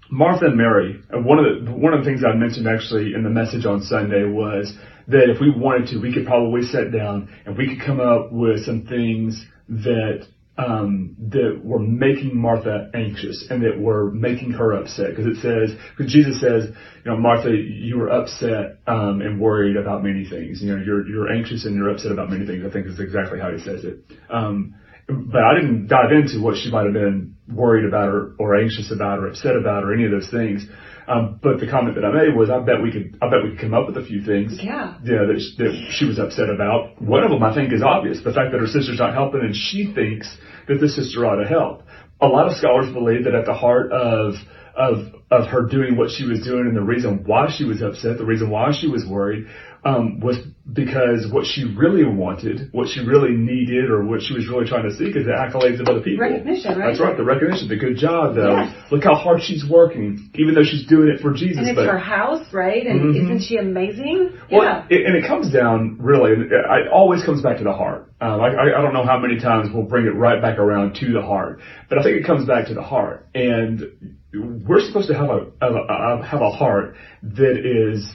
Martha 0.09 0.45
and 0.45 0.57
Mary, 0.57 1.01
uh, 1.13 1.19
one 1.19 1.39
of 1.39 1.65
the 1.65 1.71
one 1.71 1.93
of 1.93 2.03
the 2.03 2.09
things 2.09 2.23
I 2.23 2.35
mentioned 2.35 2.67
actually 2.67 3.13
in 3.13 3.23
the 3.23 3.29
message 3.29 3.65
on 3.65 3.81
Sunday 3.81 4.23
was 4.23 4.73
that 5.07 5.29
if 5.29 5.39
we 5.39 5.51
wanted 5.55 5.87
to, 5.89 5.99
we 5.99 6.13
could 6.13 6.25
probably 6.25 6.61
sit 6.61 6.91
down 6.91 7.29
and 7.45 7.57
we 7.57 7.67
could 7.67 7.85
come 7.85 7.99
up 7.99 8.31
with 8.31 8.63
some 8.65 8.85
things 8.85 9.45
that 9.69 10.27
um, 10.57 11.15
that 11.29 11.61
were 11.63 11.79
making 11.79 12.35
Martha 12.35 12.89
anxious 12.93 13.47
and 13.49 13.63
that 13.63 13.79
were 13.79 14.11
making 14.11 14.51
her 14.51 14.73
upset. 14.73 15.09
Because 15.09 15.27
it 15.27 15.41
says, 15.41 15.77
because 15.95 16.11
Jesus 16.11 16.41
says, 16.41 16.69
you 17.05 17.11
know, 17.11 17.17
Martha, 17.17 17.51
you 17.51 17.97
were 17.97 18.09
upset 18.09 18.79
um, 18.87 19.21
and 19.21 19.39
worried 19.39 19.77
about 19.77 20.03
many 20.03 20.27
things. 20.27 20.61
You 20.61 20.75
know, 20.75 20.83
you're 20.83 21.07
you're 21.07 21.31
anxious 21.31 21.65
and 21.65 21.75
you're 21.75 21.89
upset 21.89 22.11
about 22.11 22.29
many 22.29 22.45
things. 22.45 22.63
I 22.65 22.71
think 22.71 22.87
is 22.87 22.99
exactly 22.99 23.39
how 23.39 23.51
he 23.51 23.59
says 23.59 23.83
it. 23.83 23.99
Um, 24.29 24.75
but 25.07 25.41
I 25.41 25.55
didn't 25.55 25.87
dive 25.87 26.11
into 26.11 26.41
what 26.43 26.57
she 26.57 26.69
might 26.69 26.83
have 26.83 26.93
been 26.93 27.35
worried 27.47 27.85
about 27.85 28.09
or, 28.09 28.35
or 28.39 28.59
anxious 28.59 28.91
about 28.91 29.19
or 29.19 29.27
upset 29.27 29.55
about 29.55 29.83
or 29.83 29.93
any 29.93 30.05
of 30.05 30.11
those 30.11 30.29
things. 30.29 30.65
Um, 31.07 31.39
but 31.41 31.61
the 31.61 31.67
comment 31.67 31.95
that 31.95 32.03
I 32.03 32.11
made 32.11 32.35
was, 32.35 32.49
I 32.49 32.59
bet 32.59 32.83
we 32.83 32.91
could, 32.91 33.17
I 33.21 33.29
bet 33.29 33.39
we 33.41 33.51
could 33.51 33.61
come 33.61 33.73
up 33.73 33.87
with 33.87 33.95
a 33.95 34.05
few 34.05 34.21
things. 34.23 34.59
Yeah. 34.61 34.99
Yeah, 35.03 35.23
that, 35.23 35.39
that 35.59 35.87
she 35.91 36.05
was 36.05 36.19
upset 36.19 36.49
about. 36.49 37.01
One 37.01 37.23
of 37.23 37.31
them 37.31 37.41
I 37.41 37.55
think 37.55 37.71
is 37.71 37.81
obvious. 37.81 38.19
The 38.21 38.33
fact 38.33 38.51
that 38.51 38.59
her 38.59 38.67
sister's 38.67 38.99
not 38.99 39.13
helping 39.13 39.39
and 39.39 39.55
she 39.55 39.93
thinks 39.95 40.27
that 40.67 40.81
the 40.81 40.89
sister 40.89 41.25
ought 41.25 41.41
to 41.41 41.47
help. 41.47 41.83
A 42.19 42.27
lot 42.27 42.47
of 42.47 42.57
scholars 42.57 42.91
believe 42.91 43.23
that 43.23 43.35
at 43.35 43.45
the 43.45 43.53
heart 43.53 43.93
of, 43.93 44.33
of, 44.75 45.15
of 45.31 45.47
her 45.47 45.63
doing 45.63 45.95
what 45.95 46.11
she 46.11 46.25
was 46.25 46.43
doing 46.43 46.67
and 46.67 46.75
the 46.75 46.81
reason 46.81 47.23
why 47.25 47.47
she 47.55 47.63
was 47.63 47.81
upset, 47.81 48.17
the 48.17 48.25
reason 48.25 48.49
why 48.49 48.71
she 48.73 48.87
was 48.89 49.05
worried, 49.07 49.47
um, 49.87 50.19
was 50.19 50.37
because 50.73 51.31
what 51.31 51.45
she 51.45 51.63
really 51.63 52.03
wanted, 52.03 52.69
what 52.73 52.89
she 52.89 52.99
really 52.99 53.31
needed, 53.31 53.89
or 53.89 54.03
what 54.03 54.21
she 54.21 54.33
was 54.33 54.45
really 54.49 54.67
trying 54.67 54.83
to 54.83 54.93
seek 54.93 55.15
is 55.15 55.23
the 55.25 55.31
accolades 55.31 55.79
of 55.79 55.87
other 55.87 56.01
people. 56.01 56.27
Recognition, 56.27 56.77
right? 56.77 56.87
That's 56.89 56.99
right, 56.99 57.15
the 57.15 57.23
recognition, 57.23 57.69
the 57.69 57.77
good 57.77 57.95
job, 57.95 58.35
though. 58.35 58.57
Yes. 58.57 58.91
Look 58.91 59.03
how 59.05 59.15
hard 59.15 59.41
she's 59.41 59.63
working, 59.67 60.29
even 60.35 60.55
though 60.55 60.65
she's 60.65 60.85
doing 60.87 61.07
it 61.07 61.21
for 61.21 61.31
Jesus. 61.31 61.59
And 61.59 61.69
it's 61.69 61.75
but, 61.77 61.87
her 61.87 61.97
house, 61.97 62.45
right? 62.51 62.85
And 62.85 62.99
mm-hmm. 62.99 63.25
isn't 63.25 63.47
she 63.47 63.55
amazing? 63.55 64.37
Well, 64.51 64.63
yeah. 64.63 64.85
It, 64.89 65.05
and 65.05 65.15
it 65.15 65.25
comes 65.25 65.53
down, 65.53 65.97
really, 66.01 66.33
it 66.33 66.87
always 66.91 67.23
comes 67.23 67.41
back 67.41 67.57
to 67.59 67.63
the 67.63 67.73
heart. 67.73 68.11
Um, 68.19 68.41
I, 68.41 68.49
I 68.49 68.81
don't 68.81 68.93
know 68.93 69.05
how 69.05 69.19
many 69.19 69.39
times 69.39 69.69
we'll 69.73 69.83
bring 69.83 70.05
it 70.05 70.15
right 70.15 70.41
back 70.41 70.59
around 70.59 70.95
to 70.95 71.13
the 71.13 71.21
heart, 71.21 71.61
but 71.87 71.97
I 71.97 72.03
think 72.03 72.17
it 72.17 72.25
comes 72.25 72.45
back 72.45 72.67
to 72.67 72.73
the 72.73 72.83
heart. 72.83 73.25
And 73.33 74.17
we're 74.33 74.81
supposed 74.81 75.07
to 75.07 75.13
have 75.15 75.29
a, 75.29 75.47
have 75.61 75.75
a, 75.75 76.25
have 76.25 76.41
a 76.41 76.49
heart 76.51 76.95
that 77.23 77.55
is 77.63 78.05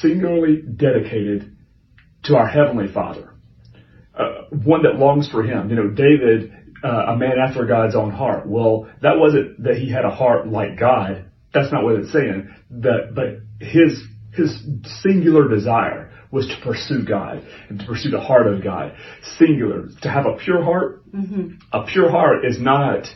singularly 0.00 0.62
dedicated 0.62 1.56
to 2.24 2.36
our 2.36 2.46
Heavenly 2.46 2.92
Father. 2.92 3.30
Uh, 4.18 4.44
one 4.50 4.82
that 4.84 4.96
longs 4.96 5.28
for 5.28 5.42
Him. 5.42 5.70
You 5.70 5.76
know, 5.76 5.88
David, 5.88 6.52
uh, 6.82 7.12
a 7.12 7.16
man 7.16 7.38
after 7.38 7.66
God's 7.66 7.96
own 7.96 8.10
heart. 8.10 8.46
Well, 8.48 8.88
that 9.02 9.18
wasn't 9.18 9.62
that 9.64 9.76
he 9.76 9.90
had 9.90 10.04
a 10.04 10.10
heart 10.10 10.46
like 10.46 10.78
God. 10.78 11.30
That's 11.52 11.72
not 11.72 11.84
what 11.84 11.96
it's 11.96 12.12
saying. 12.12 12.48
That, 12.70 13.14
but 13.14 13.66
his, 13.66 14.02
his 14.32 14.56
singular 15.02 15.48
desire 15.48 16.12
was 16.30 16.46
to 16.48 16.56
pursue 16.62 17.04
God 17.04 17.46
and 17.68 17.78
to 17.78 17.86
pursue 17.86 18.10
the 18.10 18.20
heart 18.20 18.46
of 18.46 18.62
God. 18.62 18.94
Singular. 19.38 19.88
To 20.02 20.10
have 20.10 20.26
a 20.26 20.36
pure 20.36 20.62
heart. 20.62 21.08
Mm-hmm. 21.10 21.56
A 21.72 21.86
pure 21.86 22.10
heart 22.10 22.44
is 22.44 22.60
not 22.60 23.06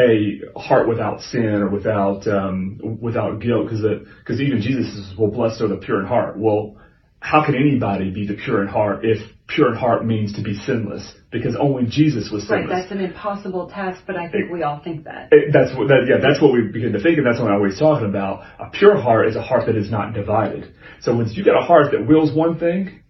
a 0.00 0.58
heart 0.58 0.88
without 0.88 1.20
sin 1.20 1.44
or 1.44 1.68
without 1.68 2.26
um, 2.26 2.98
without 3.00 3.40
guilt, 3.40 3.68
because 3.68 3.84
because 4.20 4.40
even 4.40 4.60
Jesus 4.60 4.92
says, 4.94 5.18
"Well, 5.18 5.30
blessed 5.30 5.60
are 5.60 5.68
the 5.68 5.76
pure 5.76 6.00
in 6.00 6.06
heart." 6.06 6.38
Well, 6.38 6.76
how 7.20 7.44
can 7.44 7.54
anybody 7.54 8.10
be 8.10 8.26
the 8.26 8.34
pure 8.34 8.62
in 8.62 8.68
heart 8.68 9.04
if 9.04 9.18
pure 9.46 9.72
in 9.72 9.76
heart 9.76 10.06
means 10.06 10.34
to 10.34 10.42
be 10.42 10.54
sinless? 10.54 11.12
Because 11.30 11.54
only 11.54 11.84
Jesus 11.86 12.30
was 12.32 12.48
sinless. 12.48 12.68
Right, 12.68 12.80
that's 12.80 12.92
an 12.92 13.00
impossible 13.00 13.68
task, 13.68 14.02
but 14.06 14.16
I 14.16 14.30
think 14.30 14.46
it, 14.46 14.52
we 14.52 14.62
all 14.62 14.80
think 14.82 15.04
that. 15.04 15.28
It, 15.30 15.52
that's 15.52 15.76
what 15.76 15.88
that, 15.88 16.06
yeah, 16.08 16.16
that's 16.20 16.40
what 16.40 16.52
we 16.52 16.62
begin 16.62 16.92
to 16.92 17.00
think, 17.00 17.18
and 17.18 17.26
that's 17.26 17.38
what 17.38 17.48
I'm 17.48 17.56
always 17.56 17.78
talking 17.78 18.08
about. 18.08 18.44
A 18.58 18.70
pure 18.70 19.00
heart 19.00 19.28
is 19.28 19.36
a 19.36 19.42
heart 19.42 19.66
that 19.66 19.76
is 19.76 19.90
not 19.90 20.14
divided. 20.14 20.72
So 21.00 21.14
when 21.14 21.28
you 21.28 21.44
got 21.44 21.62
a 21.62 21.64
heart 21.64 21.92
that 21.92 22.06
wills 22.06 22.32
one 22.34 22.58
thing, 22.58 23.02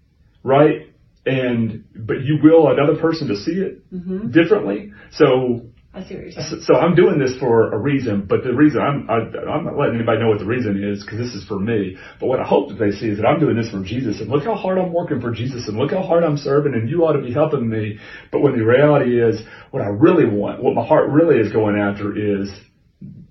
right, 0.43 0.89
and 1.25 1.85
but 1.95 2.23
you 2.23 2.39
will 2.43 2.69
another 2.71 2.97
person 3.01 3.29
to 3.29 3.37
see 3.37 3.53
it 3.53 3.93
mm-hmm. 3.93 4.31
differently. 4.31 4.93
So 5.13 5.70
I 5.93 6.05
see 6.05 6.15
what 6.15 6.23
you're 6.23 6.33
saying. 6.33 6.63
So, 6.63 6.77
I'm 6.77 6.95
doing 6.95 7.19
this 7.19 7.37
for 7.39 7.73
a 7.73 7.79
reason, 7.79 8.27
but 8.29 8.45
the 8.45 8.55
reason 8.55 8.81
I'm 8.81 9.11
I, 9.11 9.27
I'm 9.51 9.65
not 9.65 9.77
letting 9.77 9.97
anybody 9.97 10.21
know 10.21 10.29
what 10.29 10.39
the 10.39 10.45
reason 10.45 10.83
is 10.85 11.03
because 11.03 11.19
this 11.19 11.35
is 11.35 11.45
for 11.49 11.59
me. 11.59 11.97
But 12.21 12.27
what 12.27 12.39
I 12.39 12.45
hope 12.45 12.69
that 12.69 12.79
they 12.79 12.93
see 12.93 13.09
is 13.09 13.19
that 13.19 13.27
I'm 13.27 13.41
doing 13.41 13.57
this 13.57 13.71
for 13.71 13.83
Jesus, 13.83 14.21
and 14.21 14.31
look 14.31 14.45
how 14.45 14.55
hard 14.55 14.79
I'm 14.79 14.93
working 14.93 15.21
for 15.21 15.33
Jesus, 15.33 15.67
and 15.67 15.77
look 15.77 15.91
how 15.91 16.03
hard 16.03 16.23
I'm 16.23 16.37
serving, 16.37 16.75
and 16.75 16.89
you 16.89 17.05
ought 17.05 17.15
to 17.15 17.23
be 17.23 17.33
helping 17.33 17.69
me. 17.69 17.99
But 18.31 18.41
when 18.41 18.57
the 18.57 18.65
reality 18.65 19.21
is, 19.21 19.41
what 19.73 19.83
I 19.83 19.89
really 19.89 20.27
want, 20.27 20.63
what 20.63 20.77
my 20.77 20.87
heart 20.87 21.11
really 21.11 21.41
is 21.41 21.53
going 21.53 21.77
after 21.77 22.17
is 22.17 22.53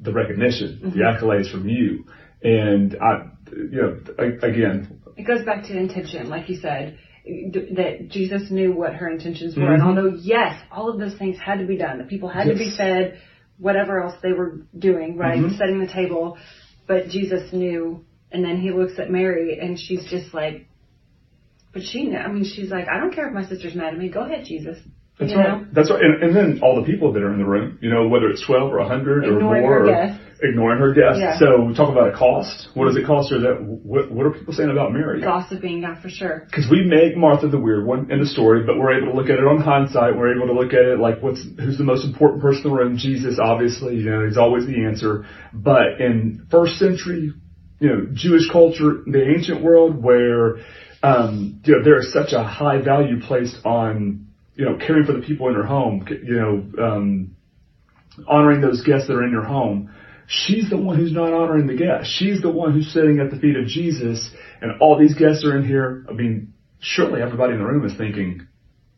the 0.02 0.12
recognition, 0.12 0.82
mm-hmm. 0.84 0.98
the 0.98 1.06
accolades 1.06 1.50
from 1.50 1.70
you, 1.70 2.04
and 2.44 2.98
I, 3.02 3.30
you 3.54 3.82
know, 3.82 4.00
again. 4.44 5.02
It 5.16 5.26
goes 5.26 5.46
back 5.46 5.64
to 5.68 5.78
intention, 5.78 6.28
like 6.28 6.50
you 6.50 6.58
said 6.58 6.98
that 7.76 8.10
Jesus 8.10 8.50
knew 8.50 8.72
what 8.74 8.94
her 8.96 9.10
intentions 9.10 9.56
were. 9.56 9.64
Mm-hmm. 9.64 9.74
And 9.74 9.84
although, 9.84 10.18
yes, 10.18 10.62
all 10.72 10.90
of 10.90 11.00
those 11.00 11.18
things 11.18 11.38
had 11.38 11.60
to 11.60 11.66
be 11.66 11.78
done, 11.78 11.98
the 11.98 12.04
people 12.04 12.30
had 12.30 12.48
yes. 12.48 12.58
to 12.58 12.64
be 12.64 12.76
fed, 12.76 13.20
whatever 13.58 14.02
else 14.04 14.16
they 14.22 14.32
were 14.34 14.62
doing, 14.78 15.18
right? 15.18 15.40
Mm-hmm. 15.40 15.58
Setting 15.58 15.80
the 15.80 15.92
table. 15.92 16.38
But 16.88 17.10
Jesus 17.10 17.54
knew 17.54 18.06
And 18.32 18.44
then 18.44 18.62
he 18.62 18.72
looks 18.72 19.00
at 19.00 19.10
Mary 19.10 19.60
and 19.60 19.80
she's 19.80 20.06
just 20.06 20.34
like, 20.34 20.68
but 21.74 21.84
she, 21.84 22.16
I 22.16 22.28
mean, 22.32 22.46
she's 22.46 22.70
like, 22.70 22.88
I 22.88 23.00
don't 23.00 23.14
care 23.14 23.28
if 23.28 23.34
my 23.34 23.46
sister's 23.48 23.76
mad 23.76 23.94
at 23.94 24.00
me. 24.00 24.10
Go 24.10 24.22
ahead, 24.22 24.46
Jesus. 24.46 24.78
That's 25.20 25.36
right. 25.36 25.62
Know? 25.62 25.68
That's 25.74 25.92
right. 25.92 26.00
And, 26.02 26.24
and, 26.24 26.36
then 26.36 26.60
all 26.64 26.80
the 26.80 26.88
people 26.88 27.12
that 27.12 27.22
are 27.22 27.34
in 27.34 27.40
the 27.40 27.46
room, 27.46 27.78
you 27.82 27.92
know, 27.92 28.08
whether 28.08 28.30
it's 28.30 28.46
12 28.46 28.72
or 28.72 28.80
100 28.80 29.26
ignoring 29.26 29.66
or 29.66 29.68
more, 29.68 29.80
her 29.80 29.86
guests. 29.86 30.24
ignoring 30.42 30.80
her 30.80 30.94
guests. 30.94 31.20
Yeah. 31.20 31.38
So 31.38 31.62
we 31.66 31.76
talk 31.76 31.92
about 31.92 32.16
a 32.16 32.18
cost. 32.18 32.70
What 32.74 32.88
does 32.88 32.96
it 32.96 33.06
cost 33.06 33.30
her? 33.32 33.40
That 33.40 33.62
what, 33.62 34.10
what 34.10 34.26
are 34.26 34.32
people 34.32 34.54
saying 34.54 34.72
about 34.72 34.94
Mary? 34.94 35.20
Gossiping, 35.20 35.82
yeah, 35.82 36.00
for 36.02 36.08
sure. 36.08 36.48
Because 36.48 36.72
we 36.72 36.88
make 36.88 37.18
Martha 37.18 37.50
the 37.50 37.60
weird 37.60 37.86
one 37.86 38.10
in 38.10 38.22
the 38.22 38.26
story, 38.26 38.64
but 38.64 38.80
we're 38.80 38.96
able 38.96 39.12
to 39.12 39.18
look 39.20 39.28
at 39.28 39.40
it 39.40 39.46
on 39.46 39.60
hindsight. 39.60 40.16
We're 40.16 40.34
able 40.38 40.48
to 40.48 40.56
look 40.56 40.72
at 40.72 40.88
it 40.88 41.00
like 41.00 41.22
what's 41.22 41.44
who's 41.44 41.78
the 41.78 41.84
most 41.84 42.06
important 42.06 42.42
person 42.42 42.64
in 42.64 42.72
the 42.72 42.78
room? 42.80 42.98
Jesus, 42.98 43.40
obviously. 43.44 43.98
You 43.98 44.10
know, 44.12 44.26
he's 44.26 44.38
always 44.38 44.66
the 44.68 44.86
answer. 44.88 45.26
But 45.52 46.00
in 46.00 46.48
first 46.50 46.80
century, 46.80 47.34
you 47.80 47.90
know, 47.90 48.08
Jewish 48.14 48.50
culture, 48.50 49.04
the 49.06 49.36
ancient 49.36 49.62
world, 49.62 50.02
where 50.02 50.60
um, 51.04 51.60
you 51.66 51.76
know 51.76 51.84
there 51.84 52.00
is 52.00 52.14
such 52.14 52.32
a 52.32 52.42
high 52.42 52.82
value 52.82 53.20
placed 53.20 53.66
on 53.66 54.29
you 54.60 54.66
know, 54.66 54.76
caring 54.76 55.06
for 55.06 55.14
the 55.14 55.22
people 55.22 55.48
in 55.48 55.56
her 55.56 55.66
home, 55.66 56.06
you 56.10 56.36
know, 56.36 56.86
um, 56.86 57.38
honoring 58.28 58.60
those 58.60 58.84
guests 58.84 59.08
that 59.08 59.14
are 59.14 59.24
in 59.24 59.32
your 59.32 59.46
home. 59.46 59.90
She's 60.28 60.70
the 60.70 60.76
one 60.76 60.98
who's 60.98 61.14
not 61.14 61.32
honoring 61.32 61.66
the 61.66 61.78
guests. 61.78 62.14
She's 62.14 62.42
the 62.42 62.52
one 62.52 62.74
who's 62.74 62.92
sitting 62.92 63.22
at 63.22 63.32
the 63.32 63.38
feet 63.40 63.56
of 63.56 63.68
Jesus, 63.68 64.30
and 64.62 64.82
all 64.82 65.00
these 65.00 65.16
guests 65.16 65.46
are 65.46 65.56
in 65.56 65.66
here. 65.66 66.06
I 66.10 66.12
mean, 66.12 66.54
surely 66.82 67.22
everybody 67.22 67.54
in 67.54 67.60
the 67.60 67.66
room 67.66 67.86
is 67.86 67.96
thinking, 67.98 68.48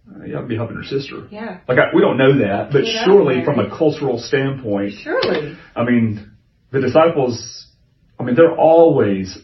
uh, 0.09 0.25
yeah, 0.25 0.39
I'd 0.39 0.47
be 0.47 0.55
helping 0.55 0.77
her 0.77 0.83
sister. 0.83 1.27
Yeah. 1.29 1.59
Like 1.67 1.77
I, 1.77 1.95
we 1.95 2.01
don't 2.01 2.17
know 2.17 2.39
that, 2.39 2.71
but 2.71 2.81
surely 3.05 3.45
from 3.45 3.59
a 3.59 3.69
cultural 3.69 4.17
standpoint, 4.17 4.93
surely. 5.03 5.59
I 5.75 5.83
mean, 5.83 6.31
the 6.71 6.81
disciples, 6.81 7.67
I 8.19 8.23
mean, 8.23 8.33
they're 8.33 8.57
always 8.57 9.37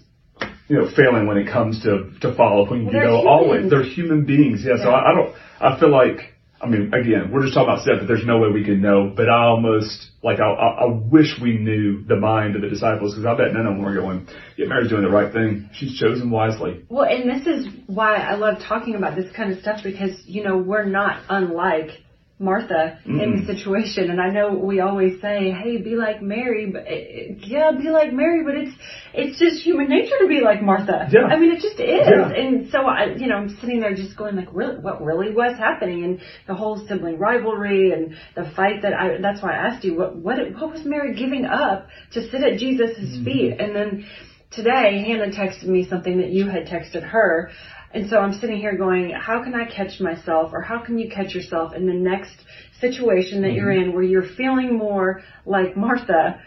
you 0.68 0.78
know, 0.78 0.90
failing 0.96 1.28
when 1.28 1.38
it 1.38 1.50
comes 1.52 1.82
to, 1.84 2.12
to 2.22 2.36
following, 2.36 2.86
well, 2.86 2.94
you 2.94 3.00
know, 3.00 3.28
always. 3.28 3.70
They're 3.70 3.84
human 3.84 4.26
beings. 4.26 4.64
Yeah, 4.66 4.74
yeah. 4.78 4.84
so 4.84 4.90
I, 4.90 5.12
I, 5.12 5.16
don't, 5.16 5.36
I 5.60 5.80
feel 5.80 5.92
like, 5.92 6.34
I 6.62 6.68
mean, 6.68 6.94
again, 6.94 7.32
we're 7.32 7.44
just 7.44 7.54
talking 7.54 7.70
about 7.70 7.84
stuff 7.84 8.00
but 8.00 8.08
there's 8.08 8.26
no 8.26 8.40
way 8.40 8.50
we 8.52 8.64
can 8.64 8.82
know, 8.82 9.14
but 9.16 9.30
I 9.30 9.46
almost, 9.46 10.10
like, 10.24 10.40
I, 10.40 10.50
I, 10.50 10.68
I 10.84 10.86
wish 10.88 11.40
we 11.42 11.58
knew 11.58 12.04
the 12.04 12.16
mind 12.16 12.56
of 12.56 12.62
the 12.62 12.70
disciples, 12.70 13.14
because 13.14 13.26
I 13.26 13.38
bet 13.38 13.54
none 13.54 13.68
of 13.68 13.76
them 13.76 13.84
were 13.84 13.94
going, 13.94 14.28
yeah, 14.58 14.68
Mary's 14.68 14.90
doing 14.90 15.04
the 15.04 15.10
right 15.10 15.32
thing. 15.32 15.70
She's 15.74 15.98
chosen 16.00 16.32
wisely. 16.32 16.86
Well, 16.90 17.08
and 17.08 17.30
this 17.30 17.46
is 17.46 17.68
why 17.86 18.16
I 18.16 18.36
love 18.36 18.58
talking 18.68 18.96
about 18.96 19.16
this 19.16 19.32
kind 19.36 19.52
of 19.52 19.60
stuff, 19.60 19.82
because, 19.84 20.20
you 20.26 20.44
know, 20.44 20.58
we're 20.58 20.86
not 20.86 21.22
unlike 21.30 21.92
Martha 22.40 23.00
mm-hmm. 23.02 23.20
in 23.20 23.40
the 23.40 23.46
situation. 23.52 24.12
And 24.12 24.22
I 24.22 24.30
know 24.30 24.54
we 24.54 24.80
always 24.80 25.20
say, 25.22 25.52
"Hey, 25.52 25.78
be 25.82 25.96
like 25.96 26.22
Mary," 26.22 26.70
but 26.72 26.84
it, 26.86 27.40
yeah, 27.40 27.72
be 27.72 27.90
like 27.90 28.14
Mary, 28.14 28.44
but 28.44 28.56
it's 28.56 28.76
it's 29.14 29.40
just 29.40 29.64
human 29.64 29.90
nature 29.90 30.18
to 30.22 30.28
be 30.28 30.42
like 30.42 30.62
Martha. 30.62 31.10
Yeah. 31.12 31.22
I 31.22 31.40
mean, 31.40 31.52
it 31.52 31.62
just 31.62 31.80
is. 31.80 32.08
Yeah. 32.08 32.32
And 32.32 32.70
so 32.70 32.86
I, 32.86 33.16
you 33.16 33.28
know, 33.28 33.36
I'm 33.36 33.58
sitting 33.60 33.80
there 33.80 33.96
just 33.96 34.16
going 34.16 34.36
like, 34.36 34.50
really, 34.54 34.78
what 34.80 35.02
really 35.02 35.34
was 35.34 35.58
happening, 35.58 36.04
and 36.04 36.20
the 36.46 36.54
whole 36.54 36.86
sibling 36.88 37.18
rivalry 37.18 37.92
and 37.92 38.16
the 38.36 38.52
fight 38.56 38.84
that 38.84 38.94
I. 38.94 39.20
That's 39.20 39.42
why 39.42 39.54
I 39.54 39.68
asked 39.68 39.84
you, 39.84 39.96
what 39.96 40.16
what 40.16 40.38
what 40.60 40.72
was 40.72 40.86
Mary 40.86 41.16
giving 41.16 41.46
up 41.46 41.88
to 42.14 42.30
sit 42.30 42.44
at 42.44 42.60
Jesus' 42.60 42.98
mm-hmm. 43.00 43.24
feet? 43.24 43.60
And 43.60 43.76
then 43.76 44.06
today, 44.52 45.04
Hannah 45.08 45.32
texted 45.32 45.66
me 45.66 45.88
something 45.90 46.20
that 46.20 46.30
you 46.30 46.48
had 46.48 46.68
texted 46.68 47.04
her 47.04 47.50
and 47.98 48.12
so 48.12 48.18
I'm 48.20 48.34
sitting 48.34 48.60
here 48.60 48.78
going, 48.78 49.10
how 49.10 49.44
can 49.44 49.56
I 49.56 49.66
catch 49.66 50.00
myself 50.00 50.52
or 50.54 50.62
how 50.62 50.86
can 50.86 51.00
you 51.00 51.10
catch 51.10 51.34
yourself 51.34 51.74
in 51.74 51.88
the 51.88 51.94
next 51.94 52.36
situation 52.80 53.42
that 53.42 53.48
mm-hmm. 53.48 53.56
you're 53.56 53.72
in 53.72 53.94
where 53.94 54.04
you're 54.04 54.36
feeling 54.36 54.78
more 54.78 55.24
like 55.48 55.76
Martha, 55.76 56.40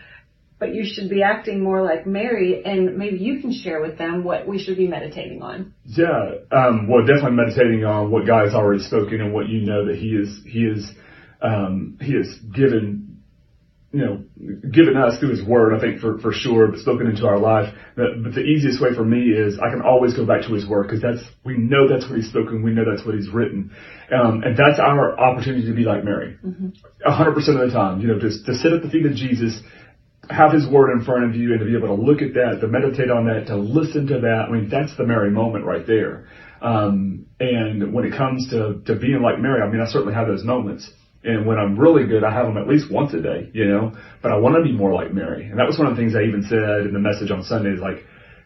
but 0.60 0.72
you 0.72 0.84
should 0.84 1.10
be 1.10 1.24
acting 1.24 1.60
more 1.60 1.82
like 1.82 2.06
Mary 2.06 2.62
and 2.64 2.96
maybe 2.96 3.16
you 3.16 3.40
can 3.40 3.52
share 3.52 3.80
with 3.80 3.98
them 3.98 4.22
what 4.22 4.46
we 4.46 4.62
should 4.62 4.76
be 4.76 4.86
meditating 4.86 5.42
on. 5.42 5.74
Yeah. 5.86 6.34
Um, 6.52 6.86
well, 6.88 7.04
definitely 7.04 7.32
meditating 7.32 7.84
on 7.84 8.12
what 8.12 8.28
God 8.28 8.44
has 8.44 8.54
already 8.54 8.84
spoken 8.84 9.20
and 9.20 9.32
what 9.32 9.48
you 9.48 9.66
know 9.66 9.86
that 9.86 9.96
he 9.96 10.10
is, 10.10 10.40
he 10.46 10.60
is, 10.60 10.88
um, 11.42 11.98
he 12.00 12.14
has 12.14 12.28
given 12.54 13.09
you 13.92 14.04
know, 14.04 14.22
given 14.70 14.96
us 14.96 15.18
through 15.18 15.30
His 15.30 15.44
Word, 15.44 15.74
I 15.74 15.80
think 15.80 16.00
for 16.00 16.18
for 16.18 16.32
sure, 16.32 16.68
but 16.68 16.78
spoken 16.78 17.08
into 17.08 17.26
our 17.26 17.38
life. 17.38 17.74
But, 17.96 18.22
but 18.22 18.34
the 18.34 18.42
easiest 18.42 18.80
way 18.80 18.94
for 18.94 19.04
me 19.04 19.30
is 19.30 19.58
I 19.58 19.70
can 19.70 19.82
always 19.82 20.14
go 20.14 20.24
back 20.24 20.42
to 20.46 20.54
His 20.54 20.66
Word 20.66 20.84
because 20.84 21.02
that's 21.02 21.22
we 21.44 21.58
know 21.58 21.88
that's 21.88 22.08
what 22.08 22.16
He's 22.16 22.28
spoken, 22.28 22.62
we 22.62 22.70
know 22.70 22.84
that's 22.88 23.04
what 23.04 23.16
He's 23.16 23.28
written, 23.28 23.72
um, 24.14 24.42
and 24.44 24.56
that's 24.56 24.78
our 24.78 25.18
opportunity 25.18 25.66
to 25.66 25.74
be 25.74 25.82
like 25.82 26.04
Mary, 26.04 26.38
mm-hmm. 26.44 26.68
a 27.04 27.12
hundred 27.12 27.34
percent 27.34 27.60
of 27.60 27.68
the 27.68 27.74
time. 27.74 28.00
You 28.00 28.08
know, 28.08 28.20
just 28.20 28.46
to 28.46 28.54
sit 28.54 28.72
at 28.72 28.82
the 28.82 28.90
feet 28.90 29.06
of 29.06 29.14
Jesus, 29.14 29.58
have 30.30 30.52
His 30.52 30.68
Word 30.68 30.92
in 30.92 31.04
front 31.04 31.24
of 31.24 31.34
you, 31.34 31.50
and 31.50 31.58
to 31.58 31.66
be 31.66 31.76
able 31.76 31.96
to 31.96 32.00
look 32.00 32.22
at 32.22 32.34
that, 32.34 32.58
to 32.60 32.68
meditate 32.68 33.10
on 33.10 33.26
that, 33.26 33.48
to 33.48 33.56
listen 33.56 34.06
to 34.06 34.20
that. 34.20 34.46
I 34.46 34.50
mean, 34.52 34.68
that's 34.70 34.96
the 34.96 35.04
Mary 35.04 35.32
moment 35.32 35.64
right 35.64 35.84
there. 35.84 36.28
Um, 36.62 37.26
and 37.40 37.92
when 37.92 38.04
it 38.04 38.16
comes 38.16 38.50
to 38.50 38.82
to 38.86 38.94
being 38.94 39.20
like 39.20 39.40
Mary, 39.40 39.62
I 39.62 39.68
mean, 39.68 39.80
I 39.80 39.90
certainly 39.90 40.14
have 40.14 40.28
those 40.28 40.44
moments. 40.44 40.88
And 41.22 41.46
when 41.46 41.58
I'm 41.58 41.78
really 41.78 42.06
good, 42.06 42.24
I 42.24 42.32
have 42.32 42.46
them 42.46 42.56
at 42.56 42.66
least 42.66 42.90
once 42.90 43.12
a 43.12 43.20
day, 43.20 43.50
you 43.52 43.66
know, 43.66 43.92
but 44.22 44.32
I 44.32 44.38
want 44.38 44.56
to 44.56 44.62
be 44.62 44.72
more 44.72 44.92
like 44.94 45.12
Mary. 45.12 45.46
And 45.46 45.58
that 45.58 45.66
was 45.66 45.78
one 45.78 45.86
of 45.86 45.94
the 45.94 46.00
things 46.00 46.16
I 46.16 46.22
even 46.22 46.42
said 46.44 46.86
in 46.86 46.92
the 46.94 46.98
message 46.98 47.30
on 47.30 47.44
Sunday 47.44 47.70
is 47.70 47.80
like, 47.80 48.04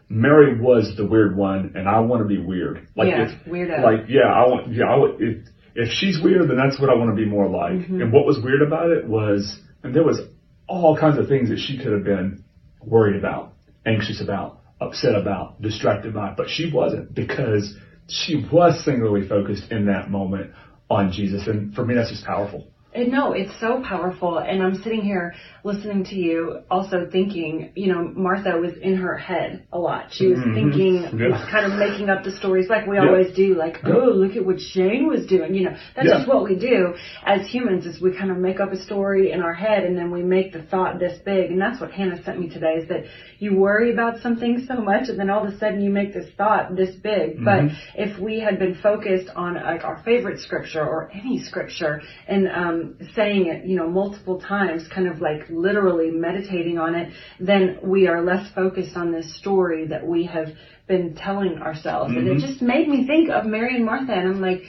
Mary 0.08 0.60
was 0.60 0.94
the 0.96 1.06
weird 1.06 1.36
one 1.36 1.72
and 1.76 1.88
I 1.88 2.00
want 2.00 2.22
to 2.22 2.28
be 2.28 2.38
weird. 2.38 2.88
Like 2.96 3.08
yeah, 3.08 3.28
if, 3.28 3.46
weirdo. 3.46 3.82
like, 3.82 4.08
yeah, 4.08 4.26
I 4.26 4.48
want, 4.48 4.72
yeah, 4.72 4.84
I 4.84 4.96
would, 4.96 5.20
if, 5.20 5.48
if 5.76 5.92
she's 5.92 6.20
weird, 6.22 6.48
then 6.50 6.56
that's 6.56 6.80
what 6.80 6.90
I 6.90 6.94
want 6.94 7.10
to 7.10 7.16
be 7.16 7.28
more 7.28 7.48
like. 7.48 7.72
Mm-hmm. 7.72 8.02
And 8.02 8.12
what 8.12 8.26
was 8.26 8.40
weird 8.42 8.62
about 8.62 8.90
it 8.90 9.06
was, 9.06 9.58
and 9.82 9.94
there 9.94 10.04
was 10.04 10.20
all 10.66 10.96
kinds 10.98 11.18
of 11.18 11.28
things 11.28 11.50
that 11.50 11.58
she 11.58 11.78
could 11.78 11.92
have 11.92 12.04
been 12.04 12.44
worried 12.82 13.16
about, 13.16 13.54
anxious 13.86 14.20
about, 14.20 14.60
upset 14.80 15.14
about, 15.14 15.60
distracted 15.62 16.12
by, 16.12 16.34
but 16.36 16.48
she 16.48 16.70
wasn't 16.72 17.14
because 17.14 17.76
she 18.08 18.44
was 18.52 18.84
singularly 18.84 19.26
focused 19.26 19.70
in 19.70 19.86
that 19.86 20.10
moment 20.10 20.52
on 20.90 21.12
Jesus. 21.12 21.46
And 21.46 21.74
for 21.74 21.84
me, 21.84 21.94
that's 21.94 22.10
just 22.10 22.24
powerful. 22.24 22.66
And 22.94 23.10
no, 23.10 23.32
it's 23.32 23.50
so 23.58 23.82
powerful. 23.86 24.38
And 24.38 24.62
I'm 24.62 24.76
sitting 24.76 25.02
here 25.02 25.34
listening 25.64 26.04
to 26.04 26.14
you, 26.14 26.60
also 26.70 27.08
thinking, 27.10 27.72
you 27.74 27.92
know, 27.92 28.04
Martha 28.14 28.56
was 28.56 28.74
in 28.80 28.96
her 28.96 29.16
head 29.16 29.66
a 29.72 29.78
lot. 29.78 30.12
She 30.12 30.28
was 30.28 30.38
mm-hmm. 30.38 30.54
thinking, 30.54 30.94
yeah. 31.18 31.48
kind 31.50 31.72
of 31.72 31.76
making 31.76 32.08
up 32.08 32.22
the 32.22 32.30
stories 32.30 32.68
like 32.68 32.86
we 32.86 32.96
yeah. 32.96 33.06
always 33.06 33.34
do, 33.34 33.56
like, 33.56 33.78
oh, 33.84 34.10
look 34.14 34.36
at 34.36 34.46
what 34.46 34.60
Shane 34.60 35.08
was 35.08 35.26
doing. 35.26 35.54
You 35.54 35.64
know, 35.64 35.76
that's 35.96 36.06
yeah. 36.06 36.18
just 36.18 36.28
what 36.28 36.44
we 36.44 36.54
do 36.54 36.94
as 37.26 37.48
humans 37.48 37.84
is 37.84 38.00
we 38.00 38.16
kind 38.16 38.30
of 38.30 38.36
make 38.36 38.60
up 38.60 38.70
a 38.70 38.80
story 38.80 39.32
in 39.32 39.42
our 39.42 39.54
head 39.54 39.82
and 39.82 39.98
then 39.98 40.12
we 40.12 40.22
make 40.22 40.52
the 40.52 40.62
thought 40.62 41.00
this 41.00 41.18
big. 41.24 41.50
And 41.50 41.60
that's 41.60 41.80
what 41.80 41.90
Hannah 41.90 42.22
sent 42.22 42.38
me 42.38 42.48
today 42.48 42.74
is 42.74 42.88
that 42.90 43.06
you 43.40 43.56
worry 43.56 43.92
about 43.92 44.20
something 44.20 44.66
so 44.68 44.80
much 44.80 45.08
and 45.08 45.18
then 45.18 45.30
all 45.30 45.44
of 45.44 45.52
a 45.52 45.58
sudden 45.58 45.82
you 45.82 45.90
make 45.90 46.14
this 46.14 46.30
thought 46.36 46.76
this 46.76 46.94
big. 46.94 47.38
Mm-hmm. 47.38 47.44
But 47.44 47.76
if 47.96 48.20
we 48.20 48.38
had 48.38 48.60
been 48.60 48.76
focused 48.80 49.30
on 49.34 49.54
like 49.54 49.82
our 49.82 50.00
favorite 50.04 50.38
scripture 50.38 50.86
or 50.86 51.10
any 51.12 51.42
scripture 51.42 52.00
and, 52.28 52.46
um, 52.48 52.83
saying 53.14 53.46
it, 53.46 53.66
you 53.66 53.76
know, 53.76 53.88
multiple 53.88 54.40
times, 54.40 54.86
kind 54.94 55.08
of 55.08 55.20
like 55.20 55.48
literally 55.48 56.10
meditating 56.10 56.78
on 56.78 56.94
it, 56.94 57.12
then 57.40 57.78
we 57.82 58.06
are 58.06 58.22
less 58.22 58.52
focused 58.54 58.96
on 58.96 59.12
this 59.12 59.36
story 59.38 59.86
that 59.88 60.06
we 60.06 60.26
have 60.26 60.48
been 60.86 61.14
telling 61.14 61.58
ourselves. 61.58 62.10
Mm-hmm. 62.10 62.18
And 62.18 62.28
it 62.28 62.36
mm-hmm. 62.38 62.46
just 62.46 62.62
made 62.62 62.88
me 62.88 63.06
think 63.06 63.30
of 63.30 63.44
Mary 63.44 63.76
and 63.76 63.84
Martha, 63.84 64.12
and 64.12 64.28
I'm 64.28 64.40
like, 64.40 64.62